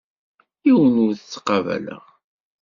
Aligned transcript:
Yiwen 0.65 0.95
ur 1.05 1.13
t-ttqabaleɣ. 1.15 2.03